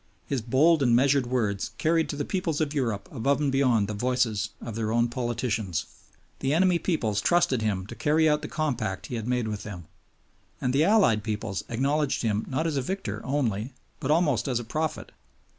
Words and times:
His 0.25 0.41
bold 0.41 0.81
and 0.81 0.95
measured 0.95 1.27
words 1.27 1.69
carried 1.77 2.09
to 2.09 2.15
the 2.15 2.25
peoples 2.25 2.59
of 2.59 2.73
Europe 2.73 3.07
above 3.11 3.39
and 3.39 3.51
beyond 3.51 3.87
the 3.87 3.93
voices 3.93 4.49
of 4.59 4.73
their 4.73 4.91
own 4.91 5.09
politicians. 5.09 5.85
The 6.39 6.55
enemy 6.55 6.79
peoples 6.79 7.21
trusted 7.21 7.61
him 7.61 7.85
to 7.85 7.93
carry 7.93 8.27
out 8.27 8.41
the 8.41 8.47
compact 8.47 9.05
he 9.05 9.15
had 9.15 9.27
made 9.27 9.47
with 9.47 9.61
them; 9.61 9.85
and 10.59 10.73
the 10.73 10.85
Allied 10.85 11.21
peoples 11.23 11.63
acknowledged 11.69 12.23
him 12.23 12.47
not 12.49 12.65
as 12.65 12.77
a 12.77 12.81
victor 12.81 13.21
only 13.23 13.73
but 13.99 14.09
almost 14.09 14.47
as 14.47 14.59
a 14.59 14.63
prophet. 14.63 15.11